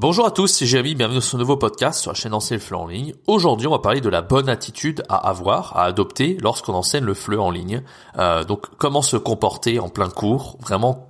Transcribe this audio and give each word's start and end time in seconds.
Bonjour 0.00 0.26
à 0.26 0.30
tous, 0.30 0.46
c'est 0.46 0.64
Jérémy, 0.64 0.94
bienvenue 0.94 1.16
dans 1.16 1.24
ce 1.24 1.36
nouveau 1.36 1.56
podcast 1.56 2.00
sur 2.00 2.12
la 2.12 2.14
chaîne 2.14 2.32
Enseigne 2.32 2.58
le 2.58 2.64
FLE 2.64 2.76
en 2.76 2.86
ligne. 2.86 3.14
Aujourd'hui, 3.26 3.66
on 3.66 3.72
va 3.72 3.80
parler 3.80 4.00
de 4.00 4.08
la 4.08 4.22
bonne 4.22 4.48
attitude 4.48 5.02
à 5.08 5.28
avoir, 5.28 5.76
à 5.76 5.86
adopter 5.86 6.38
lorsqu'on 6.40 6.74
enseigne 6.74 7.02
le 7.02 7.14
FLE 7.14 7.40
en 7.40 7.50
ligne. 7.50 7.82
Euh, 8.16 8.44
donc, 8.44 8.66
comment 8.78 9.02
se 9.02 9.16
comporter 9.16 9.80
en 9.80 9.88
plein 9.88 10.08
cours, 10.08 10.56
vraiment, 10.60 11.08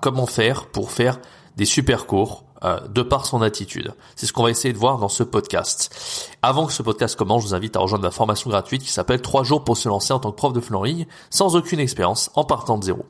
comment 0.00 0.26
faire 0.26 0.66
pour 0.66 0.92
faire 0.92 1.18
des 1.56 1.64
super 1.64 2.06
cours 2.06 2.44
euh, 2.64 2.80
de 2.88 3.02
par 3.02 3.24
son 3.24 3.40
attitude. 3.40 3.94
C'est 4.16 4.26
ce 4.26 4.32
qu'on 4.32 4.42
va 4.42 4.50
essayer 4.50 4.72
de 4.72 4.78
voir 4.78 4.98
dans 4.98 5.08
ce 5.08 5.22
podcast. 5.22 5.94
Avant 6.42 6.66
que 6.66 6.72
ce 6.72 6.82
podcast 6.82 7.14
commence, 7.14 7.42
je 7.42 7.48
vous 7.48 7.54
invite 7.54 7.76
à 7.76 7.78
rejoindre 7.78 8.02
ma 8.02 8.10
formation 8.10 8.50
gratuite 8.50 8.82
qui 8.82 8.90
s'appelle 8.90 9.22
3 9.22 9.44
jours 9.44 9.62
pour 9.62 9.76
se 9.76 9.88
lancer 9.88 10.12
en 10.12 10.18
tant 10.18 10.32
que 10.32 10.36
prof 10.36 10.52
de 10.52 10.84
ligne 10.84 11.06
sans 11.30 11.54
aucune 11.54 11.78
expérience 11.78 12.32
en 12.34 12.42
partant 12.42 12.76
de 12.76 12.82
zéro. 12.82 13.06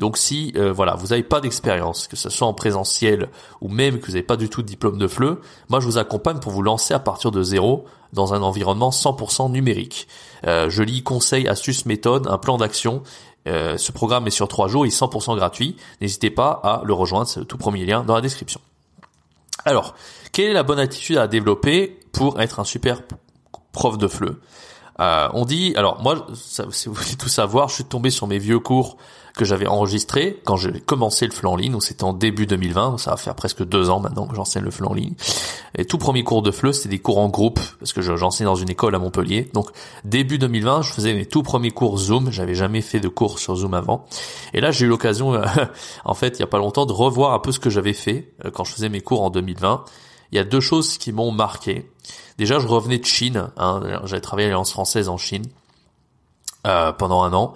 Donc 0.00 0.16
si 0.16 0.52
euh, 0.56 0.72
voilà, 0.72 0.96
vous 0.96 1.08
n'avez 1.08 1.22
pas 1.22 1.40
d'expérience, 1.40 2.08
que 2.08 2.16
ce 2.16 2.28
soit 2.28 2.48
en 2.48 2.54
présentiel 2.54 3.28
ou 3.60 3.68
même 3.68 4.00
que 4.00 4.06
vous 4.06 4.12
n'avez 4.12 4.24
pas 4.24 4.36
du 4.36 4.48
tout 4.48 4.62
de 4.62 4.66
diplôme 4.66 4.98
de 4.98 5.06
FLE, 5.06 5.38
moi 5.68 5.78
je 5.78 5.86
vous 5.86 5.98
accompagne 5.98 6.40
pour 6.40 6.50
vous 6.50 6.62
lancer 6.62 6.92
à 6.92 6.98
partir 6.98 7.30
de 7.30 7.42
zéro 7.42 7.84
dans 8.12 8.34
un 8.34 8.42
environnement 8.42 8.90
100% 8.90 9.52
numérique. 9.52 10.08
Euh, 10.44 10.70
je 10.70 10.82
lis 10.82 11.04
conseils, 11.04 11.46
astuces, 11.46 11.86
méthodes, 11.86 12.26
un 12.26 12.38
plan 12.38 12.56
d'action 12.56 13.02
ce 13.46 13.92
programme 13.92 14.26
est 14.26 14.30
sur 14.30 14.46
3 14.46 14.68
jours, 14.68 14.84
il 14.84 14.88
est 14.90 15.00
100% 15.00 15.34
gratuit. 15.34 15.74
N'hésitez 16.02 16.28
pas 16.28 16.60
à 16.62 16.82
le 16.84 16.92
rejoindre, 16.92 17.28
c'est 17.28 17.40
le 17.40 17.46
tout 17.46 17.56
premier 17.56 17.86
lien 17.86 18.04
dans 18.04 18.14
la 18.14 18.20
description. 18.20 18.60
Alors, 19.68 19.94
quelle 20.32 20.46
est 20.46 20.54
la 20.54 20.62
bonne 20.62 20.78
attitude 20.78 21.18
à 21.18 21.26
développer 21.26 22.00
pour 22.12 22.40
être 22.40 22.58
un 22.58 22.64
super 22.64 23.02
prof 23.72 23.98
de 23.98 24.08
FLE 24.08 24.36
euh, 25.00 25.28
On 25.32 25.44
dit, 25.44 25.72
alors 25.76 26.02
moi, 26.02 26.26
si 26.34 26.88
vous 26.88 26.94
voulez 26.94 27.16
tout 27.16 27.28
savoir, 27.28 27.68
je 27.68 27.74
suis 27.74 27.84
tombé 27.84 28.10
sur 28.10 28.26
mes 28.26 28.38
vieux 28.38 28.58
cours 28.58 28.96
que 29.38 29.44
j'avais 29.44 29.68
enregistrés 29.68 30.40
quand 30.44 30.56
j'ai 30.56 30.80
commencé 30.80 31.24
le 31.24 31.32
FLE 31.32 31.46
en 31.46 31.56
ligne, 31.56 31.72
donc 31.72 31.84
c'était 31.84 32.02
en 32.02 32.12
début 32.12 32.46
2020, 32.46 32.90
donc 32.90 33.00
ça 33.00 33.12
va 33.12 33.16
faire 33.16 33.36
presque 33.36 33.64
deux 33.64 33.88
ans 33.88 34.00
maintenant 34.00 34.26
que 34.26 34.34
j'enseigne 34.34 34.64
le 34.64 34.70
FLE 34.70 34.86
en 34.86 34.94
ligne. 34.94 35.14
Et 35.76 35.84
tout 35.84 35.96
premier 35.96 36.24
cours 36.24 36.42
de 36.42 36.50
FLE, 36.50 36.74
c'était 36.74 36.88
des 36.88 36.98
cours 36.98 37.18
en 37.18 37.28
groupe, 37.28 37.60
parce 37.78 37.92
que 37.92 38.02
j'enseigne 38.02 38.46
dans 38.46 38.56
une 38.56 38.68
école 38.68 38.94
à 38.96 38.98
Montpellier. 38.98 39.48
Donc 39.54 39.70
début 40.04 40.38
2020, 40.38 40.82
je 40.82 40.92
faisais 40.92 41.14
mes 41.14 41.24
tout 41.24 41.44
premiers 41.44 41.70
cours 41.70 41.98
Zoom, 41.98 42.30
j'avais 42.32 42.54
jamais 42.54 42.82
fait 42.82 43.00
de 43.00 43.08
cours 43.08 43.38
sur 43.38 43.54
Zoom 43.54 43.74
avant. 43.74 44.06
Et 44.54 44.60
là, 44.60 44.72
j'ai 44.72 44.86
eu 44.86 44.88
l'occasion, 44.88 45.34
euh, 45.34 45.44
en 46.04 46.14
fait, 46.14 46.38
il 46.38 46.40
y 46.40 46.44
a 46.44 46.48
pas 46.48 46.58
longtemps, 46.58 46.84
de 46.84 46.92
revoir 46.92 47.32
un 47.32 47.38
peu 47.38 47.52
ce 47.52 47.60
que 47.60 47.70
j'avais 47.70 47.94
fait 47.94 48.32
euh, 48.44 48.50
quand 48.50 48.64
je 48.64 48.72
faisais 48.72 48.88
mes 48.88 49.00
cours 49.00 49.22
en 49.22 49.30
2020. 49.30 49.84
Il 50.32 50.36
y 50.36 50.38
a 50.38 50.44
deux 50.44 50.60
choses 50.60 50.98
qui 50.98 51.12
m'ont 51.12 51.32
marqué. 51.32 51.90
Déjà, 52.36 52.58
je 52.58 52.66
revenais 52.66 52.98
de 52.98 53.04
Chine, 53.04 53.50
hein, 53.56 53.80
j'avais 54.04 54.20
travaillé 54.20 54.46
à 54.46 54.50
l'Alliance 54.50 54.72
française 54.72 55.08
en 55.08 55.16
Chine 55.16 55.44
euh, 56.66 56.92
pendant 56.92 57.22
un 57.22 57.32
an. 57.32 57.54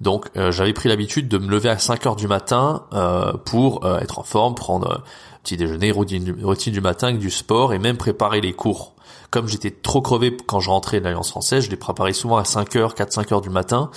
Donc 0.00 0.30
euh, 0.36 0.50
j'avais 0.50 0.72
pris 0.72 0.88
l'habitude 0.88 1.28
de 1.28 1.38
me 1.38 1.48
lever 1.48 1.68
à 1.68 1.78
5 1.78 2.06
heures 2.06 2.16
du 2.16 2.26
matin 2.26 2.84
euh, 2.92 3.32
pour 3.32 3.86
être 4.00 4.18
en 4.18 4.22
forme, 4.22 4.54
prendre 4.54 5.02
petit 5.42 5.56
déjeuner, 5.56 5.90
routine 5.92 6.24
du, 6.72 6.80
matin, 6.80 7.12
du 7.12 7.30
sport 7.30 7.72
et 7.72 7.78
même 7.78 7.96
préparer 7.96 8.40
les 8.40 8.52
cours. 8.52 8.94
Comme 9.30 9.46
j'étais 9.46 9.70
trop 9.70 10.02
crevé 10.02 10.36
quand 10.46 10.58
je 10.58 10.70
rentrais 10.70 10.98
de 10.98 11.04
l'Alliance 11.04 11.30
française, 11.30 11.64
je 11.64 11.70
les 11.70 11.76
préparais 11.76 12.12
souvent 12.12 12.36
à 12.36 12.44
5 12.44 12.74
heures, 12.76 12.94
4-5 12.94 13.32
heures 13.32 13.40
du 13.40 13.50
matin. 13.50 13.90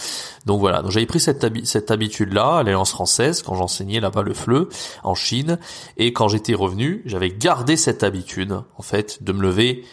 Donc 0.45 0.59
voilà, 0.59 0.81
donc 0.83 0.91
j'avais 0.91 1.07
pris 1.07 1.19
cette, 1.19 1.65
cette 1.65 1.89
habitude-là 1.89 2.57
à 2.57 2.63
l'Alliance 2.63 2.91
française 2.91 3.41
quand 3.41 3.55
j'enseignais 3.55 3.99
là-bas 3.99 4.21
le 4.21 4.33
FLE 4.33 4.67
en 5.03 5.15
Chine. 5.15 5.57
Et 5.97 6.13
quand 6.13 6.27
j'étais 6.27 6.53
revenu, 6.53 7.01
j'avais 7.05 7.29
gardé 7.29 7.77
cette 7.77 8.03
habitude 8.03 8.53
en 8.77 8.83
fait 8.83 9.23
de 9.23 9.33
me 9.33 9.41
lever 9.41 9.83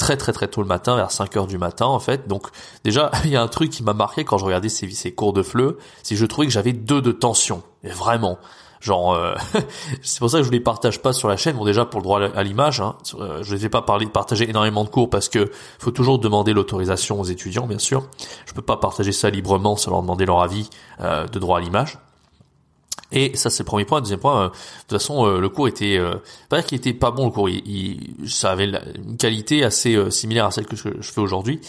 très 0.00 0.16
très 0.16 0.32
très 0.32 0.48
tôt 0.48 0.62
le 0.62 0.66
matin, 0.66 0.96
vers 0.96 1.10
5 1.10 1.36
heures 1.36 1.46
du 1.46 1.58
matin 1.58 1.86
en 1.86 2.00
fait. 2.00 2.28
Donc 2.28 2.48
déjà, 2.84 3.10
il 3.24 3.30
y 3.30 3.36
a 3.36 3.42
un 3.42 3.48
truc 3.48 3.70
qui 3.70 3.82
m'a 3.82 3.94
marqué 3.94 4.24
quand 4.24 4.38
je 4.38 4.44
regardais 4.44 4.68
ces, 4.68 4.90
ces 4.90 5.12
cours 5.12 5.32
de 5.32 5.42
FLE, 5.42 5.76
c'est 6.02 6.14
que 6.14 6.20
je 6.20 6.26
trouvais 6.26 6.46
que 6.46 6.52
j'avais 6.52 6.72
deux 6.72 7.00
de 7.00 7.12
tension. 7.12 7.62
Vraiment. 7.84 8.38
Genre, 8.80 9.12
euh, 9.12 9.34
c'est 10.02 10.18
pour 10.18 10.30
ça 10.30 10.38
que 10.38 10.44
je 10.44 10.50
les 10.50 10.60
partage 10.60 11.00
pas 11.00 11.12
sur 11.12 11.28
la 11.28 11.36
chaîne. 11.36 11.56
Bon, 11.56 11.64
déjà 11.64 11.84
pour 11.84 12.00
le 12.00 12.04
droit 12.04 12.20
à 12.20 12.42
l'image, 12.42 12.80
hein, 12.80 12.96
euh, 13.18 13.42
je 13.42 13.54
ne 13.54 13.58
vais 13.58 13.68
pas 13.68 13.82
parler 13.82 14.06
de 14.06 14.10
partager 14.10 14.48
énormément 14.48 14.84
de 14.84 14.88
cours 14.88 15.10
parce 15.10 15.28
que 15.28 15.50
faut 15.78 15.90
toujours 15.90 16.18
demander 16.18 16.52
l'autorisation 16.52 17.20
aux 17.20 17.24
étudiants, 17.24 17.66
bien 17.66 17.78
sûr. 17.78 18.04
Je 18.46 18.54
peux 18.54 18.62
pas 18.62 18.78
partager 18.78 19.12
ça 19.12 19.30
librement 19.30 19.76
sans 19.76 19.90
leur 19.90 20.02
demander 20.02 20.24
leur 20.24 20.40
avis 20.40 20.70
euh, 21.00 21.26
de 21.26 21.38
droit 21.38 21.58
à 21.58 21.60
l'image. 21.60 21.98
Et 23.12 23.36
ça 23.36 23.50
c'est 23.50 23.62
le 23.62 23.66
premier 23.66 23.84
point. 23.84 24.00
Deuxième 24.00 24.20
point, 24.20 24.44
euh, 24.44 24.48
de 24.48 24.52
toute 24.88 24.98
façon 24.98 25.26
euh, 25.26 25.40
le 25.40 25.48
cours 25.48 25.68
était 25.68 25.96
euh, 25.98 26.14
pas 26.48 26.62
qu'il 26.62 26.78
était 26.78 26.92
pas 26.92 27.10
bon 27.10 27.26
le 27.26 27.30
cours, 27.30 27.48
il, 27.48 28.14
ça 28.26 28.52
avait 28.52 28.66
une 28.66 29.16
qualité 29.16 29.64
assez 29.64 29.94
euh, 29.94 30.10
similaire 30.10 30.46
à 30.46 30.50
celle 30.50 30.66
que 30.66 30.76
je, 30.76 30.88
fais 31.02 31.20
aujourd'hui, 31.20 31.60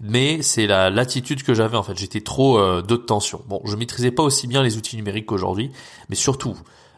mais 0.00 0.42
c'est 0.42 0.66
la 0.66 0.90
l'attitude 0.90 1.42
que 1.42 1.54
j'avais 1.54 1.76
en 1.76 1.82
fait. 1.82 1.96
J'étais 1.96 2.20
trop 2.20 2.60
de 2.82 2.96
tension. 2.96 3.40
Bon, 3.46 3.60
je 3.64 3.76
maîtrisais 3.76 4.10
pas 4.10 4.22
aussi 4.22 4.46
bien 4.46 4.62
les 4.62 4.76
outils 4.76 4.96
numériques 4.96 5.26
qu'aujourd'hui, 5.26 5.70
mais 6.08 6.16
surtout 6.16 6.56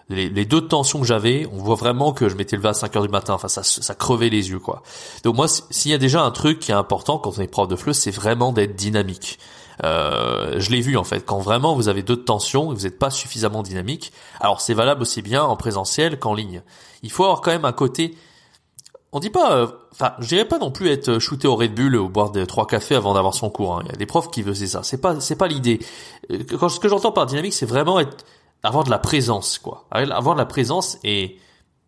les, 0.09 0.29
les 0.29 0.45
deux 0.45 0.67
tensions 0.67 1.01
que 1.01 1.07
j'avais, 1.07 1.47
on 1.53 1.59
voit 1.59 1.75
vraiment 1.75 2.13
que 2.13 2.29
je 2.29 2.37
m'étais 2.37 2.57
levé 2.57 2.69
à 2.69 2.75
5 2.75 2.95
heures 2.97 3.03
du 3.03 3.09
matin. 3.09 3.35
Enfin, 3.35 3.49
ça, 3.49 3.63
ça 3.63 3.95
crevait 3.95 4.29
les 4.29 4.51
yeux, 4.51 4.61
quoi. 4.61 4.83
Donc 5.25 5.37
moi, 5.37 5.47
s'il 5.49 5.91
y 5.91 5.95
a 5.95 5.99
déjà 5.99 6.23
un 6.23 6.31
truc 6.31 6.61
qui 6.61 6.71
est 6.71 6.75
important 6.75 7.19
quand 7.19 7.39
on 7.39 7.43
est 7.43 7.49
prof 7.49 7.67
de 7.67 7.77
FLE, 7.77 7.95
c'est 7.95 8.11
vraiment 8.11 8.53
d'être 8.53 8.77
dynamique. 8.77 9.39
Euh, 9.85 10.59
je 10.59 10.71
l'ai 10.71 10.81
vu 10.81 10.97
en 10.97 11.05
fait, 11.05 11.25
quand 11.25 11.39
vraiment 11.39 11.75
vous 11.75 11.89
avez 11.89 12.03
deux 12.03 12.17
tensions 12.17 12.73
vous 12.73 12.83
n'êtes 12.83 12.99
pas 12.99 13.11
suffisamment 13.11 13.63
dynamique. 13.63 14.13
Alors 14.41 14.61
c'est 14.61 14.75
valable 14.75 15.03
aussi 15.03 15.23
bien 15.23 15.45
en 15.45 15.57
présentiel 15.57 16.19
qu'en 16.19 16.35
ligne. 16.35 16.63
Il 17.03 17.11
faut 17.11 17.25
avoir 17.25 17.41
quand 17.41 17.51
même 17.51 17.65
un 17.65 17.73
côté. 17.73 18.17
On 19.13 19.21
dit 19.21 19.31
pas, 19.31 19.53
euh, 19.53 19.67
enfin, 19.93 20.13
je 20.19 20.29
dirais 20.29 20.45
pas 20.45 20.59
non 20.59 20.71
plus 20.71 20.89
être 20.89 21.19
shooté 21.19 21.47
au 21.49 21.57
Red 21.57 21.75
Bull 21.75 21.97
ou 21.97 22.09
boire 22.09 22.33
trois 22.49 22.67
cafés 22.67 22.97
avant 22.97 23.15
d'avoir 23.15 23.35
son 23.35 23.51
cours. 23.51 23.77
Hein. 23.77 23.83
Il 23.85 23.93
y 23.93 23.95
a 23.95 23.97
des 23.97 24.07
profs 24.07 24.31
qui 24.31 24.43
faisaient 24.43 24.67
ça. 24.67 24.83
C'est 24.83 25.01
pas, 25.01 25.21
c'est 25.21 25.37
pas 25.37 25.47
l'idée. 25.47 25.79
Euh, 26.31 26.43
quand 26.59 26.69
ce 26.69 26.81
que 26.81 26.89
j'entends 26.89 27.13
par 27.13 27.27
dynamique, 27.27 27.55
c'est 27.55 27.67
vraiment 27.67 28.01
être, 28.01 28.25
avoir 28.63 28.85
de 28.85 28.91
la 28.91 28.99
présence, 28.99 29.59
quoi. 29.59 29.87
Avoir 29.91 30.35
de 30.35 30.41
la 30.41 30.47
présence 30.47 30.99
et 31.05 31.39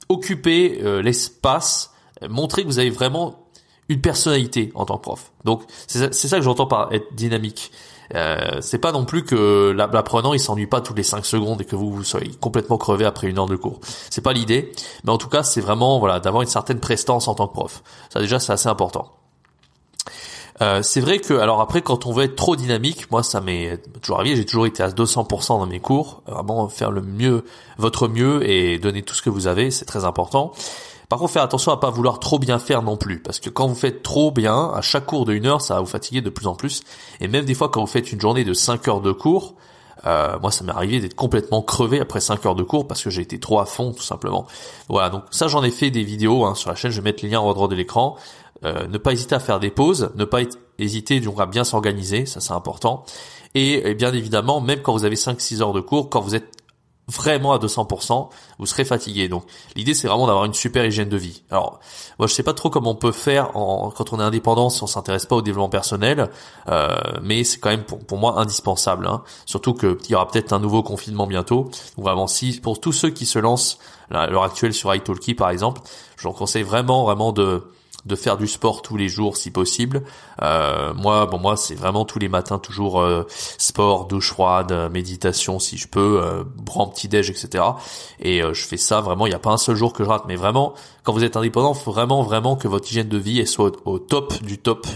occuper 0.08 0.80
l'espace, 1.02 1.92
montrer 2.28 2.62
que 2.62 2.68
vous 2.68 2.78
avez 2.78 2.88
vraiment 2.88 3.47
une 3.88 4.00
personnalité 4.00 4.70
en 4.74 4.84
tant 4.84 4.96
que 4.96 5.02
prof. 5.02 5.32
Donc 5.44 5.62
c'est 5.86 6.12
ça 6.12 6.36
que 6.36 6.42
j'entends 6.42 6.66
par 6.66 6.92
être 6.92 7.14
dynamique. 7.14 7.72
Euh, 8.14 8.58
c'est 8.60 8.78
pas 8.78 8.92
non 8.92 9.04
plus 9.04 9.24
que 9.24 9.70
l'apprenant 9.70 10.32
il 10.32 10.40
s'ennuie 10.40 10.66
pas 10.66 10.80
toutes 10.80 10.96
les 10.96 11.02
5 11.02 11.26
secondes 11.26 11.60
et 11.60 11.64
que 11.64 11.76
vous, 11.76 11.92
vous 11.92 12.04
soyez 12.04 12.30
complètement 12.40 12.78
crevé 12.78 13.04
après 13.04 13.28
une 13.28 13.38
heure 13.38 13.46
de 13.46 13.56
cours. 13.56 13.80
C'est 14.10 14.22
pas 14.22 14.32
l'idée, 14.32 14.72
mais 15.04 15.12
en 15.12 15.18
tout 15.18 15.28
cas 15.28 15.42
c'est 15.42 15.60
vraiment 15.60 15.98
voilà 15.98 16.20
d'avoir 16.20 16.42
une 16.42 16.48
certaine 16.48 16.80
prestance 16.80 17.28
en 17.28 17.34
tant 17.34 17.46
que 17.46 17.52
prof. 17.52 17.82
Ça 18.12 18.20
déjà 18.20 18.38
c'est 18.38 18.52
assez 18.52 18.68
important. 18.68 19.12
Euh, 20.60 20.82
c'est 20.82 21.00
vrai 21.00 21.18
que 21.18 21.34
alors 21.34 21.60
après 21.60 21.82
quand 21.82 22.06
on 22.06 22.12
veut 22.12 22.24
être 22.24 22.34
trop 22.34 22.56
dynamique, 22.56 23.10
moi 23.10 23.22
ça 23.22 23.40
m'est 23.40 23.78
toujours 24.00 24.18
arrivé, 24.18 24.36
j'ai 24.36 24.46
toujours 24.46 24.66
été 24.66 24.82
à 24.82 24.88
200% 24.88 25.48
dans 25.48 25.66
mes 25.66 25.80
cours, 25.80 26.22
vraiment 26.26 26.68
faire 26.68 26.90
le 26.90 27.02
mieux, 27.02 27.44
votre 27.76 28.08
mieux 28.08 28.48
et 28.48 28.78
donner 28.78 29.02
tout 29.02 29.14
ce 29.14 29.22
que 29.22 29.30
vous 29.30 29.46
avez, 29.46 29.70
c'est 29.70 29.84
très 29.84 30.04
important. 30.04 30.52
Par 31.08 31.18
contre, 31.18 31.32
faire 31.32 31.42
attention 31.42 31.72
à 31.72 31.78
pas 31.78 31.90
vouloir 31.90 32.20
trop 32.20 32.38
bien 32.38 32.58
faire 32.58 32.82
non 32.82 32.98
plus, 32.98 33.22
parce 33.22 33.40
que 33.40 33.48
quand 33.48 33.66
vous 33.66 33.74
faites 33.74 34.02
trop 34.02 34.30
bien, 34.30 34.70
à 34.74 34.82
chaque 34.82 35.06
cours 35.06 35.24
de 35.24 35.32
une 35.32 35.46
heure, 35.46 35.62
ça 35.62 35.74
va 35.74 35.80
vous 35.80 35.86
fatiguer 35.86 36.20
de 36.20 36.28
plus 36.28 36.46
en 36.46 36.54
plus. 36.54 36.82
Et 37.20 37.28
même 37.28 37.46
des 37.46 37.54
fois, 37.54 37.70
quand 37.70 37.80
vous 37.80 37.86
faites 37.86 38.12
une 38.12 38.20
journée 38.20 38.44
de 38.44 38.52
5 38.52 38.86
heures 38.88 39.00
de 39.00 39.12
cours, 39.12 39.54
euh, 40.06 40.38
moi, 40.40 40.50
ça 40.50 40.64
m'est 40.64 40.72
arrivé 40.72 41.00
d'être 41.00 41.14
complètement 41.14 41.62
crevé 41.62 41.98
après 42.00 42.20
5 42.20 42.44
heures 42.44 42.54
de 42.54 42.62
cours 42.62 42.86
parce 42.86 43.02
que 43.02 43.10
j'ai 43.10 43.22
été 43.22 43.40
trop 43.40 43.58
à 43.58 43.64
fond, 43.64 43.92
tout 43.92 44.02
simplement. 44.02 44.46
Voilà, 44.88 45.08
donc 45.08 45.24
ça, 45.30 45.48
j'en 45.48 45.64
ai 45.64 45.70
fait 45.70 45.90
des 45.90 46.04
vidéos 46.04 46.44
hein, 46.44 46.54
sur 46.54 46.68
la 46.68 46.76
chaîne. 46.76 46.90
Je 46.90 47.00
vais 47.00 47.04
mettre 47.04 47.24
les 47.24 47.30
liens 47.30 47.40
en 47.40 47.52
droite 47.54 47.70
de 47.70 47.76
l'écran. 47.76 48.16
Euh, 48.64 48.86
ne 48.88 48.98
pas 48.98 49.12
hésiter 49.12 49.34
à 49.34 49.40
faire 49.40 49.60
des 49.60 49.70
pauses, 49.70 50.10
ne 50.16 50.24
pas 50.24 50.40
hésiter 50.78 51.20
donc 51.20 51.40
à 51.40 51.46
bien 51.46 51.62
s'organiser, 51.62 52.26
ça 52.26 52.40
c'est 52.40 52.52
important. 52.52 53.04
Et, 53.54 53.88
et, 53.88 53.94
bien 53.94 54.12
évidemment, 54.12 54.60
même 54.60 54.82
quand 54.82 54.92
vous 54.92 55.04
avez 55.04 55.14
5-6 55.14 55.62
heures 55.62 55.72
de 55.72 55.80
cours, 55.80 56.10
quand 56.10 56.20
vous 56.20 56.34
êtes 56.34 56.57
vraiment 57.08 57.52
à 57.52 57.58
200%, 57.58 58.28
vous 58.58 58.66
serez 58.66 58.84
fatigué. 58.84 59.28
Donc 59.28 59.44
l'idée 59.74 59.94
c'est 59.94 60.08
vraiment 60.08 60.26
d'avoir 60.26 60.44
une 60.44 60.54
super 60.54 60.84
hygiène 60.84 61.08
de 61.08 61.16
vie. 61.16 61.42
Alors 61.50 61.80
moi 62.18 62.28
je 62.28 62.34
sais 62.34 62.42
pas 62.42 62.54
trop 62.54 62.70
comment 62.70 62.90
on 62.90 62.94
peut 62.94 63.12
faire 63.12 63.56
en, 63.56 63.90
quand 63.90 64.12
on 64.12 64.20
est 64.20 64.22
indépendant 64.22 64.70
si 64.70 64.82
on 64.82 64.86
s'intéresse 64.86 65.26
pas 65.26 65.36
au 65.36 65.42
développement 65.42 65.68
personnel, 65.68 66.30
euh, 66.68 66.96
mais 67.22 67.44
c'est 67.44 67.58
quand 67.58 67.70
même 67.70 67.84
pour, 67.84 67.98
pour 67.98 68.18
moi 68.18 68.38
indispensable. 68.38 69.06
Hein. 69.06 69.22
Surtout 69.46 69.74
que 69.74 69.98
il 70.04 70.12
y 70.12 70.14
aura 70.14 70.28
peut-être 70.28 70.52
un 70.52 70.60
nouveau 70.60 70.82
confinement 70.82 71.26
bientôt. 71.26 71.70
Donc 71.96 72.04
vraiment 72.04 72.26
si 72.26 72.60
pour 72.60 72.80
tous 72.80 72.92
ceux 72.92 73.10
qui 73.10 73.26
se 73.26 73.38
lancent 73.38 73.78
à 74.10 74.26
l'heure 74.26 74.44
actuelle 74.44 74.74
sur 74.74 74.94
iTalki 74.94 75.34
par 75.34 75.50
exemple, 75.50 75.80
je 76.16 76.28
vous 76.28 76.34
conseille 76.34 76.62
vraiment 76.62 77.04
vraiment 77.04 77.32
de 77.32 77.62
de 78.04 78.16
faire 78.16 78.36
du 78.36 78.46
sport 78.46 78.82
tous 78.82 78.96
les 78.96 79.08
jours 79.08 79.36
si 79.36 79.50
possible. 79.50 80.02
Euh, 80.42 80.94
moi, 80.94 81.26
bon 81.26 81.38
moi 81.38 81.56
c'est 81.56 81.74
vraiment 81.74 82.04
tous 82.04 82.18
les 82.18 82.28
matins 82.28 82.58
toujours 82.58 83.00
euh, 83.00 83.24
sport, 83.58 84.06
douche 84.06 84.30
froide, 84.30 84.72
euh, 84.72 84.88
méditation 84.88 85.58
si 85.58 85.76
je 85.76 85.88
peux, 85.88 86.20
euh, 86.22 86.44
petit 86.94 87.08
déj, 87.08 87.30
etc. 87.30 87.64
Et 88.20 88.40
je 88.40 88.64
fais 88.64 88.76
ça 88.76 89.00
vraiment. 89.00 89.26
Il 89.26 89.30
n'y 89.30 89.34
a 89.34 89.40
pas 89.40 89.50
un 89.50 89.56
seul 89.56 89.76
jour 89.76 89.92
que 89.92 90.04
je 90.04 90.08
rate, 90.08 90.24
mais 90.28 90.36
vraiment 90.36 90.74
quand 91.02 91.12
vous 91.12 91.24
êtes 91.24 91.36
indépendant, 91.36 91.74
faut 91.74 91.90
vraiment 91.90 92.22
vraiment 92.22 92.56
que 92.56 92.68
votre 92.68 92.88
hygiène 92.88 93.08
de 93.08 93.18
vie 93.18 93.46
soit 93.46 93.72
au, 93.84 93.98
top 93.98 94.42
du 94.42 94.58
top 94.58 94.86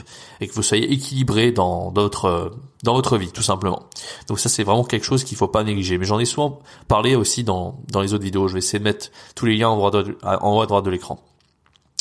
et 0.40 0.46
que 0.46 0.54
vous 0.54 0.62
soyez 0.62 0.92
équilibré 0.92 1.52
dans 1.52 1.90
votre 1.90 2.52
dans 2.82 2.94
votre 2.94 3.16
vie 3.18 3.32
tout 3.32 3.42
simplement. 3.42 3.84
Donc 4.28 4.38
ça 4.38 4.48
c'est 4.48 4.62
vraiment 4.62 4.84
quelque 4.84 5.04
chose 5.04 5.24
qu'il 5.24 5.36
faut 5.36 5.48
pas 5.48 5.64
négliger. 5.64 5.98
Mais 5.98 6.04
j'en 6.04 6.18
ai 6.18 6.24
souvent 6.24 6.60
parlé 6.86 7.14
aussi 7.16 7.44
dans 7.44 7.80
dans 7.88 8.00
les 8.00 8.14
autres 8.14 8.24
vidéos. 8.24 8.46
Je 8.48 8.54
vais 8.54 8.58
essayer 8.60 8.78
de 8.78 8.84
mettre 8.84 9.10
tous 9.34 9.46
les 9.46 9.56
liens 9.56 9.70
en 9.70 9.78
haut 9.78 10.60
à 10.60 10.66
droite 10.66 10.84
de 10.84 10.90
l'écran. 10.90 11.18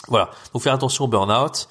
Voilà, 0.07 0.31
donc 0.53 0.61
faire 0.61 0.73
attention 0.73 1.05
au 1.05 1.07
burn-out. 1.07 1.67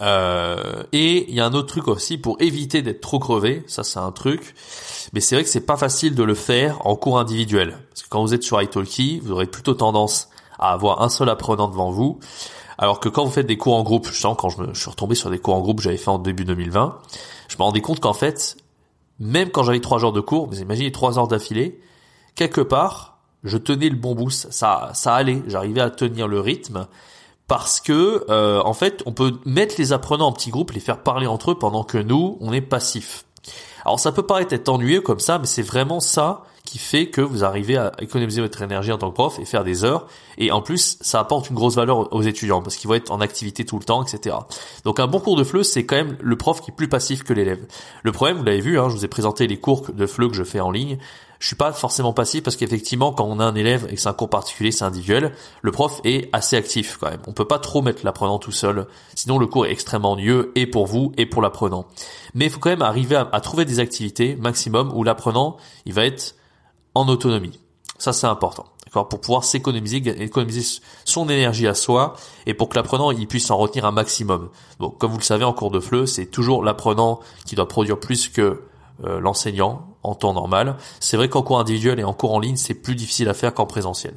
Euh, 0.00 0.82
et 0.92 1.28
il 1.28 1.34
y 1.34 1.40
a 1.40 1.46
un 1.46 1.52
autre 1.52 1.68
truc 1.68 1.86
aussi 1.88 2.16
pour 2.16 2.36
éviter 2.40 2.80
d'être 2.80 3.02
trop 3.02 3.18
crevé, 3.18 3.62
ça 3.66 3.84
c'est 3.84 3.98
un 3.98 4.12
truc, 4.12 4.54
mais 5.12 5.20
c'est 5.20 5.34
vrai 5.34 5.44
que 5.44 5.50
c'est 5.50 5.60
pas 5.60 5.76
facile 5.76 6.14
de 6.14 6.22
le 6.22 6.34
faire 6.34 6.86
en 6.86 6.96
cours 6.96 7.18
individuel. 7.18 7.78
Parce 7.90 8.02
que 8.04 8.08
quand 8.08 8.22
vous 8.22 8.32
êtes 8.32 8.42
sur 8.42 8.62
italki, 8.62 9.20
vous 9.20 9.32
aurez 9.32 9.46
plutôt 9.46 9.74
tendance 9.74 10.30
à 10.58 10.72
avoir 10.72 11.02
un 11.02 11.10
seul 11.10 11.28
apprenant 11.28 11.68
devant 11.68 11.90
vous, 11.90 12.18
alors 12.78 12.98
que 12.98 13.10
quand 13.10 13.24
vous 13.24 13.30
faites 13.30 13.46
des 13.46 13.58
cours 13.58 13.74
en 13.74 13.82
groupe, 13.82 14.08
je 14.08 14.18
sens 14.18 14.36
quand 14.38 14.48
je, 14.48 14.62
me, 14.62 14.74
suis 14.74 14.88
retombé 14.88 15.14
sur 15.14 15.28
des 15.28 15.38
cours 15.38 15.54
en 15.54 15.60
groupe 15.60 15.78
que 15.78 15.82
j'avais 15.82 15.98
fait 15.98 16.10
en 16.10 16.18
début 16.18 16.46
2020, 16.46 16.98
je 17.48 17.56
me 17.56 17.62
rendais 17.62 17.82
compte 17.82 18.00
qu'en 18.00 18.14
fait, 18.14 18.56
même 19.18 19.50
quand 19.50 19.64
j'avais 19.64 19.80
trois 19.80 19.98
jours 19.98 20.12
de 20.12 20.20
cours, 20.20 20.46
vous 20.46 20.62
imaginez 20.62 20.92
trois 20.92 21.18
heures 21.18 21.28
d'affilée, 21.28 21.78
quelque 22.36 22.62
part, 22.62 23.18
je 23.44 23.58
tenais 23.58 23.90
le 23.90 23.96
bon 23.96 24.14
boost, 24.14 24.50
ça, 24.50 24.90
ça 24.94 25.14
allait, 25.14 25.42
j'arrivais 25.46 25.82
à 25.82 25.90
tenir 25.90 26.26
le 26.26 26.40
rythme, 26.40 26.86
parce 27.50 27.80
que 27.80 28.24
euh, 28.30 28.62
en 28.64 28.74
fait, 28.74 29.02
on 29.06 29.12
peut 29.12 29.32
mettre 29.44 29.74
les 29.76 29.92
apprenants 29.92 30.28
en 30.28 30.32
petits 30.32 30.50
groupes, 30.50 30.70
les 30.70 30.78
faire 30.78 31.02
parler 31.02 31.26
entre 31.26 31.50
eux 31.50 31.58
pendant 31.58 31.82
que 31.82 31.98
nous, 31.98 32.38
on 32.40 32.52
est 32.52 32.60
passif. 32.60 33.24
Alors 33.84 33.98
ça 33.98 34.12
peut 34.12 34.22
paraître 34.22 34.52
être 34.52 34.68
ennuyeux 34.68 35.00
comme 35.00 35.18
ça, 35.18 35.40
mais 35.40 35.46
c'est 35.46 35.62
vraiment 35.62 35.98
ça 35.98 36.44
qui 36.64 36.78
fait 36.78 37.10
que 37.10 37.20
vous 37.20 37.42
arrivez 37.42 37.76
à 37.76 37.90
économiser 37.98 38.40
votre 38.40 38.62
énergie 38.62 38.92
en 38.92 38.98
tant 38.98 39.08
que 39.10 39.14
prof 39.14 39.40
et 39.40 39.44
faire 39.44 39.64
des 39.64 39.82
heures. 39.82 40.06
Et 40.38 40.52
en 40.52 40.62
plus, 40.62 40.96
ça 41.00 41.18
apporte 41.18 41.50
une 41.50 41.56
grosse 41.56 41.74
valeur 41.74 42.14
aux 42.14 42.22
étudiants 42.22 42.62
parce 42.62 42.76
qu'ils 42.76 42.86
vont 42.86 42.94
être 42.94 43.10
en 43.10 43.20
activité 43.20 43.64
tout 43.64 43.80
le 43.80 43.84
temps, 43.84 44.04
etc. 44.04 44.36
Donc 44.84 45.00
un 45.00 45.08
bon 45.08 45.18
cours 45.18 45.34
de 45.34 45.42
FLE, 45.42 45.64
c'est 45.64 45.84
quand 45.84 45.96
même 45.96 46.16
le 46.20 46.36
prof 46.36 46.60
qui 46.60 46.70
est 46.70 46.74
plus 46.74 46.88
passif 46.88 47.24
que 47.24 47.32
l'élève. 47.32 47.66
Le 48.04 48.12
problème, 48.12 48.36
vous 48.36 48.44
l'avez 48.44 48.60
vu, 48.60 48.78
hein, 48.78 48.88
je 48.88 48.94
vous 48.94 49.04
ai 49.04 49.08
présenté 49.08 49.48
les 49.48 49.58
cours 49.58 49.90
de 49.92 50.06
FLE 50.06 50.28
que 50.28 50.36
je 50.36 50.44
fais 50.44 50.60
en 50.60 50.70
ligne 50.70 50.98
je 51.40 51.46
suis 51.46 51.56
pas 51.56 51.72
forcément 51.72 52.12
passif 52.12 52.42
parce 52.42 52.56
qu'effectivement, 52.56 53.12
quand 53.12 53.24
on 53.24 53.40
a 53.40 53.44
un 53.44 53.54
élève 53.54 53.86
et 53.88 53.94
que 53.94 54.00
c'est 54.00 54.10
un 54.10 54.12
cours 54.12 54.28
particulier, 54.28 54.72
c'est 54.72 54.84
individuel, 54.84 55.32
le 55.62 55.72
prof 55.72 56.00
est 56.04 56.28
assez 56.34 56.54
actif 56.54 56.98
quand 57.00 57.08
même. 57.08 57.22
On 57.26 57.32
peut 57.32 57.46
pas 57.46 57.58
trop 57.58 57.80
mettre 57.80 58.04
l'apprenant 58.04 58.38
tout 58.38 58.52
seul, 58.52 58.86
sinon 59.14 59.38
le 59.38 59.46
cours 59.46 59.64
est 59.64 59.72
extrêmement 59.72 60.12
ennuyeux 60.12 60.52
et 60.54 60.66
pour 60.66 60.86
vous 60.86 61.12
et 61.16 61.24
pour 61.24 61.40
l'apprenant. 61.40 61.86
Mais 62.34 62.44
il 62.44 62.50
faut 62.50 62.60
quand 62.60 62.68
même 62.68 62.82
arriver 62.82 63.16
à, 63.16 63.40
trouver 63.40 63.64
des 63.64 63.80
activités 63.80 64.36
maximum 64.36 64.92
où 64.94 65.02
l'apprenant, 65.02 65.56
il 65.86 65.94
va 65.94 66.04
être 66.04 66.36
en 66.94 67.08
autonomie. 67.08 67.58
Ça, 67.96 68.12
c'est 68.12 68.26
important. 68.26 68.66
D'accord? 68.84 69.08
Pour 69.08 69.22
pouvoir 69.22 69.44
s'économiser, 69.44 69.96
économiser 70.22 70.80
son 71.06 71.26
énergie 71.30 71.66
à 71.66 71.74
soi 71.74 72.16
et 72.44 72.52
pour 72.52 72.68
que 72.68 72.76
l'apprenant, 72.76 73.12
il 73.12 73.26
puisse 73.26 73.50
en 73.50 73.56
retenir 73.56 73.86
un 73.86 73.92
maximum. 73.92 74.50
Donc, 74.78 74.98
comme 74.98 75.10
vous 75.10 75.18
le 75.18 75.24
savez, 75.24 75.44
en 75.44 75.54
cours 75.54 75.70
de 75.70 75.80
FLE, 75.80 76.06
c'est 76.06 76.26
toujours 76.26 76.62
l'apprenant 76.62 77.20
qui 77.46 77.54
doit 77.54 77.68
produire 77.68 77.98
plus 77.98 78.28
que 78.28 78.62
euh, 79.04 79.20
l'enseignant 79.20 79.89
en 80.02 80.14
temps 80.14 80.32
normal. 80.32 80.76
C'est 80.98 81.16
vrai 81.16 81.28
qu'en 81.28 81.42
cours 81.42 81.60
individuel 81.60 82.00
et 82.00 82.04
en 82.04 82.12
cours 82.12 82.34
en 82.34 82.40
ligne, 82.40 82.56
c'est 82.56 82.74
plus 82.74 82.94
difficile 82.94 83.28
à 83.28 83.34
faire 83.34 83.54
qu'en 83.54 83.66
présentiel. 83.66 84.14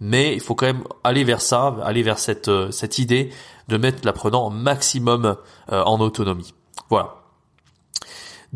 Mais 0.00 0.34
il 0.34 0.40
faut 0.40 0.54
quand 0.54 0.66
même 0.66 0.84
aller 1.04 1.24
vers 1.24 1.40
ça, 1.40 1.76
aller 1.84 2.02
vers 2.02 2.18
cette, 2.18 2.48
euh, 2.48 2.70
cette 2.70 2.98
idée 2.98 3.30
de 3.68 3.76
mettre 3.76 3.98
l'apprenant 4.04 4.50
maximum 4.50 5.36
euh, 5.72 5.82
en 5.82 6.00
autonomie. 6.00 6.54
Voilà. 6.90 7.25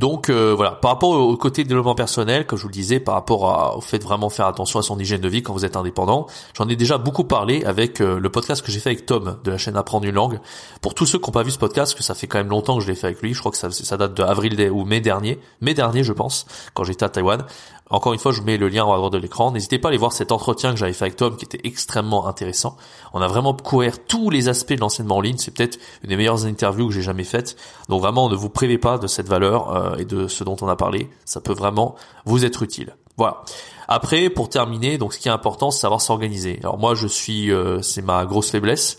Donc 0.00 0.31
euh, 0.31 0.55
voilà, 0.56 0.70
par 0.70 0.93
rapport 0.93 1.11
au 1.11 1.37
côté 1.37 1.62
développement 1.62 1.94
personnel, 1.94 2.47
comme 2.47 2.58
je 2.58 2.62
vous 2.62 2.70
le 2.70 2.73
disais, 2.73 3.00
par 3.00 3.14
rapport 3.17 3.76
au 3.76 3.82
fait 3.82 3.99
de 3.99 4.02
vraiment 4.02 4.31
faire 4.31 4.47
attention 4.47 4.79
à 4.79 4.82
son 4.82 4.99
hygiène 4.99 5.20
de 5.20 5.29
vie 5.29 5.43
quand 5.43 5.52
vous 5.52 5.67
êtes 5.67 5.76
indépendant, 5.76 6.26
j'en 6.56 6.67
ai 6.70 6.75
déjà 6.75 6.97
beaucoup 6.97 7.25
parlé 7.25 7.62
avec 7.67 8.00
euh, 8.00 8.19
le 8.19 8.31
podcast 8.31 8.64
que 8.64 8.73
j'ai 8.73 8.81
fait 8.81 8.88
avec 8.88 9.05
Tom 9.05 9.37
de 9.44 9.50
la 9.50 9.58
chaîne 9.58 9.76
Apprendre 9.76 10.06
une 10.06 10.14
langue. 10.14 10.41
Pour 10.81 10.94
tous 10.94 11.05
ceux 11.05 11.19
qui 11.19 11.26
n'ont 11.26 11.32
pas 11.32 11.43
vu 11.43 11.50
ce 11.50 11.58
podcast, 11.58 11.94
que 11.94 12.02
ça 12.02 12.14
fait 12.14 12.26
quand 12.26 12.38
même 12.38 12.49
longtemps 12.49 12.79
que 12.79 12.82
je 12.82 12.88
l'ai 12.88 12.94
fait 12.94 13.08
avec 13.08 13.20
lui, 13.20 13.35
je 13.35 13.41
crois 13.41 13.52
que 13.52 13.58
ça, 13.58 13.97
date 13.99 14.14
de 14.14 14.23
avril 14.23 14.70
ou 14.70 14.87
mai 14.87 15.02
dernier, 15.02 15.38
mai 15.61 15.75
dernier 15.75 16.02
je 16.02 16.14
pense, 16.14 16.47
quand 16.73 16.85
j'étais 16.85 17.05
à 17.05 17.11
Taïwan. 17.11 17.44
Encore 17.90 18.12
une 18.12 18.20
fois, 18.20 18.31
je 18.31 18.38
vous 18.38 18.46
mets 18.46 18.56
le 18.56 18.69
lien 18.69 18.84
en 18.84 18.96
droite 18.96 19.12
de 19.12 19.19
l'écran. 19.19 19.50
N'hésitez 19.50 19.78
pas 19.78 19.88
à 19.88 19.90
aller 19.90 19.98
voir 19.98 20.12
cet 20.12 20.31
entretien 20.31 20.70
que 20.70 20.76
j'avais 20.76 20.92
fait 20.92 21.06
avec 21.06 21.16
Tom 21.16 21.37
qui 21.37 21.44
était 21.44 21.60
extrêmement 21.64 22.28
intéressant. 22.28 22.76
On 23.12 23.20
a 23.20 23.26
vraiment 23.26 23.52
couvert 23.52 24.04
tous 24.04 24.31
les 24.31 24.48
aspects 24.48 24.72
de 24.72 24.81
l'enseignement 24.81 25.16
en 25.16 25.20
ligne. 25.20 25.38
C'est 25.38 25.52
peut-être 25.52 25.78
une 26.04 26.10
des 26.10 26.16
meilleures 26.16 26.46
interviews 26.46 26.87
que 26.87 26.94
j'ai 26.94 27.02
jamais 27.02 27.25
faites. 27.25 27.56
Donc 27.88 28.00
vraiment, 28.00 28.28
ne 28.28 28.37
vous 28.37 28.48
privez 28.48 28.78
pas 28.78 28.96
de 28.96 29.08
cette 29.08 29.26
valeur 29.26 29.75
euh, 29.75 29.96
et 29.96 30.04
de 30.04 30.28
ce 30.28 30.44
dont 30.44 30.56
on 30.60 30.69
a 30.69 30.76
parlé. 30.76 31.10
Ça 31.25 31.40
peut 31.40 31.52
vraiment 31.52 31.96
vous 32.25 32.44
être 32.44 32.62
utile. 32.62 32.94
Voilà. 33.16 33.42
Après, 33.88 34.31
pour 34.31 34.48
terminer, 34.48 34.96
donc 34.96 35.12
ce 35.12 35.19
qui 35.19 35.26
est 35.26 35.32
important, 35.32 35.72
c'est 35.72 35.81
savoir 35.81 36.00
s'organiser. 36.00 36.60
Alors 36.62 36.78
moi, 36.78 36.94
je 36.94 37.08
suis, 37.08 37.50
euh, 37.50 37.82
c'est 37.82 38.02
ma 38.02 38.25
grosse 38.25 38.50
faiblesse 38.50 38.98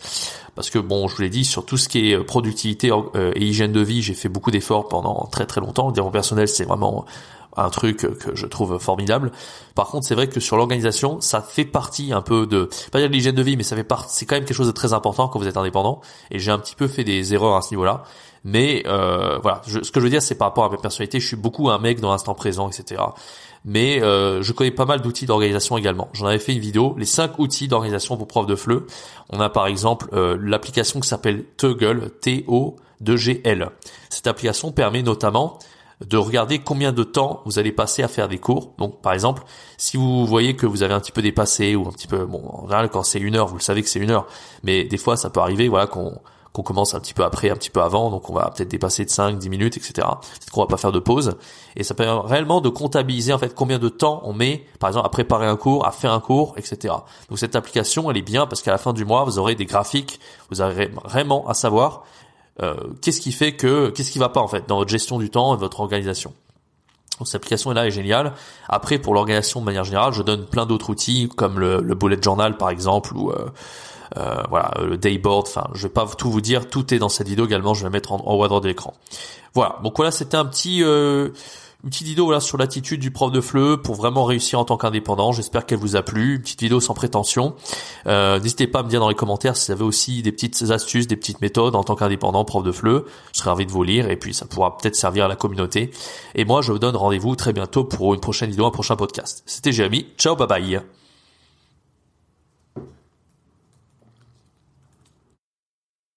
parce 0.53 0.69
que 0.69 0.79
bon, 0.79 1.07
je 1.07 1.15
vous 1.15 1.21
l'ai 1.21 1.29
dit, 1.29 1.45
sur 1.45 1.65
tout 1.65 1.77
ce 1.77 1.87
qui 1.87 2.11
est 2.11 2.23
productivité 2.23 2.91
euh, 2.91 3.31
et 3.35 3.45
hygiène 3.45 3.71
de 3.71 3.79
vie, 3.79 4.01
j'ai 4.01 4.13
fait 4.13 4.27
beaucoup 4.27 4.51
d'efforts 4.51 4.89
pendant 4.89 5.27
très 5.31 5.45
très 5.45 5.61
longtemps. 5.61 5.87
Le 5.87 5.93
développement 5.93 6.11
personnel, 6.11 6.49
c'est 6.49 6.65
vraiment 6.65 7.05
un 7.57 7.69
truc 7.69 7.97
que 7.97 8.35
je 8.35 8.45
trouve 8.45 8.77
formidable. 8.79 9.31
Par 9.75 9.87
contre, 9.87 10.07
c'est 10.07 10.15
vrai 10.15 10.27
que 10.27 10.39
sur 10.39 10.57
l'organisation, 10.57 11.21
ça 11.21 11.41
fait 11.41 11.65
partie 11.65 12.13
un 12.13 12.21
peu 12.21 12.45
de, 12.45 12.69
pas 12.91 12.99
dire 12.99 13.09
de 13.09 13.13
l'hygiène 13.13 13.35
de 13.35 13.41
vie, 13.41 13.57
mais 13.57 13.63
ça 13.63 13.75
fait 13.75 13.83
partie, 13.83 14.15
c'est 14.15 14.25
quand 14.25 14.35
même 14.35 14.45
quelque 14.45 14.57
chose 14.57 14.67
de 14.67 14.71
très 14.71 14.93
important 14.93 15.27
quand 15.27 15.39
vous 15.39 15.47
êtes 15.47 15.57
indépendant. 15.57 16.01
Et 16.29 16.39
j'ai 16.39 16.51
un 16.51 16.59
petit 16.59 16.75
peu 16.75 16.87
fait 16.87 17.03
des 17.03 17.33
erreurs 17.33 17.55
à 17.55 17.61
ce 17.61 17.71
niveau-là. 17.71 18.03
Mais 18.43 18.83
euh, 18.87 19.37
voilà, 19.41 19.61
ce 19.65 19.91
que 19.91 19.99
je 19.99 20.03
veux 20.03 20.09
dire, 20.09 20.21
c'est 20.21 20.35
par 20.35 20.47
rapport 20.47 20.65
à 20.65 20.69
ma 20.69 20.77
personnalité, 20.77 21.19
je 21.19 21.27
suis 21.27 21.35
beaucoup 21.35 21.69
un 21.69 21.77
mec 21.77 21.99
dans 21.99 22.11
l'instant 22.11 22.33
présent, 22.33 22.69
etc. 22.69 23.01
Mais 23.65 24.01
euh, 24.01 24.41
je 24.41 24.53
connais 24.53 24.71
pas 24.71 24.85
mal 24.85 25.01
d'outils 25.01 25.27
d'organisation 25.27 25.77
également. 25.77 26.09
J'en 26.13 26.25
avais 26.25 26.39
fait 26.39 26.53
une 26.53 26.59
vidéo, 26.59 26.95
les 26.97 27.05
cinq 27.05 27.37
outils 27.37 27.67
d'organisation 27.67 28.17
pour 28.17 28.27
prof 28.27 28.47
de 28.47 28.55
FLE. 28.55 28.83
On 29.29 29.39
a 29.39 29.49
par 29.49 29.67
exemple 29.67 30.07
euh, 30.13 30.37
l'application 30.41 30.99
qui 30.99 31.07
s'appelle 31.07 31.43
Toggle, 31.57 32.09
T-O-2-G-L. 32.21 33.69
Cette 34.09 34.25
application 34.25 34.71
permet 34.71 35.03
notamment 35.03 35.59
de 36.05 36.17
regarder 36.17 36.59
combien 36.59 36.91
de 36.91 37.03
temps 37.03 37.41
vous 37.45 37.59
allez 37.59 37.71
passer 37.71 38.03
à 38.03 38.07
faire 38.07 38.27
des 38.27 38.39
cours. 38.39 38.73
Donc, 38.77 39.01
par 39.01 39.13
exemple, 39.13 39.43
si 39.77 39.97
vous 39.97 40.25
voyez 40.25 40.55
que 40.55 40.65
vous 40.65 40.83
avez 40.83 40.93
un 40.93 40.99
petit 40.99 41.11
peu 41.11 41.21
dépassé 41.21 41.75
ou 41.75 41.87
un 41.87 41.91
petit 41.91 42.07
peu, 42.07 42.25
bon, 42.25 42.41
en 42.45 42.63
général, 42.63 42.89
quand 42.89 43.03
c'est 43.03 43.19
une 43.19 43.35
heure, 43.35 43.47
vous 43.47 43.57
le 43.57 43.61
savez 43.61 43.81
que 43.81 43.89
c'est 43.89 43.99
une 43.99 44.11
heure, 44.11 44.27
mais 44.63 44.83
des 44.83 44.97
fois, 44.97 45.17
ça 45.17 45.29
peut 45.29 45.39
arriver, 45.39 45.67
voilà, 45.67 45.87
qu'on 45.87 46.19
qu'on 46.53 46.63
commence 46.63 46.93
un 46.93 46.99
petit 46.99 47.13
peu 47.13 47.23
après, 47.23 47.49
un 47.49 47.55
petit 47.55 47.69
peu 47.69 47.81
avant, 47.81 48.09
donc 48.09 48.29
on 48.29 48.33
va 48.33 48.51
peut-être 48.51 48.69
dépasser 48.69 49.05
de 49.05 49.09
5, 49.09 49.37
10 49.37 49.49
minutes, 49.49 49.77
etc. 49.77 49.93
Peut-être 49.95 50.51
qu'on 50.51 50.61
va 50.61 50.67
pas 50.67 50.77
faire 50.77 50.91
de 50.91 50.99
pause. 50.99 51.37
Et 51.77 51.83
ça 51.83 51.93
permet 51.93 52.27
réellement 52.27 52.59
de 52.59 52.69
comptabiliser 52.69 53.31
en 53.31 53.37
fait 53.37 53.55
combien 53.55 53.79
de 53.79 53.87
temps 53.89 54.21
on 54.25 54.33
met, 54.33 54.65
par 54.79 54.89
exemple, 54.89 55.05
à 55.05 55.09
préparer 55.09 55.47
un 55.47 55.55
cours, 55.55 55.85
à 55.85 55.91
faire 55.91 56.11
un 56.11 56.19
cours, 56.19 56.53
etc. 56.57 56.93
Donc 57.29 57.39
cette 57.39 57.55
application, 57.55 58.11
elle 58.11 58.17
est 58.17 58.21
bien 58.21 58.47
parce 58.47 58.61
qu'à 58.61 58.71
la 58.71 58.77
fin 58.77 58.91
du 58.91 59.05
mois, 59.05 59.23
vous 59.23 59.39
aurez 59.39 59.55
des 59.55 59.65
graphiques, 59.65 60.19
vous 60.49 60.61
aurez 60.61 60.91
vraiment 61.05 61.47
à 61.47 61.53
savoir 61.53 62.03
qu'est-ce 63.01 63.21
qui 63.21 63.31
fait 63.31 63.55
que 63.55 63.89
qu'est-ce 63.89 64.11
qui 64.11 64.19
va 64.19 64.29
pas 64.29 64.41
en 64.41 64.47
fait 64.47 64.67
dans 64.67 64.77
votre 64.77 64.89
gestion 64.89 65.17
du 65.17 65.29
temps 65.29 65.55
et 65.55 65.57
votre 65.57 65.79
organisation? 65.79 66.33
Donc 67.21 67.27
cette 67.27 67.35
application 67.35 67.71
là 67.71 67.85
est 67.85 67.91
géniale. 67.91 68.33
Après 68.67 68.97
pour 68.97 69.13
l'organisation 69.13 69.59
de 69.59 69.65
manière 69.65 69.83
générale, 69.83 70.11
je 70.11 70.23
donne 70.23 70.45
plein 70.45 70.65
d'autres 70.65 70.89
outils 70.89 71.29
comme 71.35 71.59
le, 71.59 71.81
bullet 71.93 72.17
journal 72.21 72.57
par 72.57 72.71
exemple 72.71 73.15
ou 73.15 73.29
euh, 73.29 73.45
euh, 74.17 74.43
voilà 74.49 74.71
le 74.81 74.97
dayboard. 74.97 75.47
Enfin, 75.47 75.67
je 75.73 75.83
vais 75.83 75.93
pas 75.93 76.07
tout 76.17 76.31
vous 76.31 76.41
dire, 76.41 76.67
tout 76.67 76.93
est 76.93 76.99
dans 76.99 77.09
cette 77.09 77.27
vidéo 77.27 77.45
également. 77.45 77.73
Je 77.73 77.81
vais 77.81 77.85
la 77.85 77.91
mettre 77.91 78.11
en, 78.11 78.27
en 78.27 78.33
haut 78.33 78.43
à 78.43 78.47
droite 78.47 78.63
de 78.63 78.69
l'écran. 78.69 78.95
Voilà. 79.53 79.77
Donc 79.83 79.97
voilà, 79.97 80.11
c'était 80.11 80.35
un 80.35 80.45
petit 80.45 80.83
une 81.83 81.89
petite 81.89 82.07
vidéo 82.07 82.25
voilà 82.25 82.39
sur 82.39 82.57
l'attitude 82.57 82.99
du 82.99 83.11
prof 83.11 83.31
de 83.31 83.41
FLE 83.41 83.77
pour 83.81 83.95
vraiment 83.95 84.23
réussir 84.23 84.59
en 84.59 84.65
tant 84.65 84.77
qu'indépendant. 84.77 85.31
J'espère 85.31 85.65
qu'elle 85.65 85.79
vous 85.79 85.95
a 85.95 86.03
plu. 86.03 86.35
Une 86.35 86.41
petite 86.41 86.61
vidéo 86.61 86.79
sans 86.79 86.93
prétention. 86.93 87.55
Euh, 88.07 88.39
N'hésitez 88.39 88.67
pas 88.67 88.79
à 88.79 88.83
me 88.83 88.89
dire 88.89 88.99
dans 88.99 89.09
les 89.09 89.15
commentaires 89.15 89.57
si 89.57 89.67
vous 89.67 89.71
avez 89.73 89.83
aussi 89.83 90.21
des 90.21 90.31
petites 90.31 90.69
astuces, 90.69 91.07
des 91.07 91.15
petites 91.15 91.41
méthodes 91.41 91.75
en 91.75 91.83
tant 91.83 91.95
qu'indépendant 91.95 92.45
prof 92.45 92.63
de 92.63 92.71
FLE. 92.71 93.03
Je 93.33 93.39
serais 93.39 93.49
ravi 93.49 93.65
de 93.65 93.71
vous 93.71 93.83
lire 93.83 94.09
et 94.09 94.17
puis 94.17 94.33
ça 94.33 94.45
pourra 94.45 94.77
peut-être 94.77 94.95
servir 94.95 95.25
à 95.25 95.27
la 95.27 95.35
communauté. 95.35 95.91
Et 96.35 96.45
moi, 96.45 96.61
je 96.61 96.71
vous 96.71 96.79
donne 96.79 96.95
rendez-vous 96.95 97.35
très 97.35 97.53
bientôt 97.53 97.83
pour 97.83 98.13
une 98.13 98.19
prochaine 98.19 98.51
vidéo, 98.51 98.65
un 98.65 98.71
prochain 98.71 98.95
podcast. 98.95 99.43
C'était 99.45 99.71
Jérémy. 99.71 100.05
Ciao, 100.17 100.35
bye 100.35 100.47
bye. 100.47 100.81